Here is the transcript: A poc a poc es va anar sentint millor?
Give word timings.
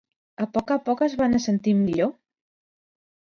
A 0.45 0.45
poc 0.53 0.71
a 0.75 0.77
poc 0.87 1.03
es 1.07 1.15
va 1.19 1.27
anar 1.27 1.41
sentint 1.45 1.83
millor? 1.83 2.09